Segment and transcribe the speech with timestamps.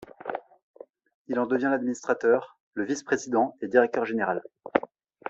[1.27, 4.41] Il en devient l'administrateur, le vice-président et directeur général.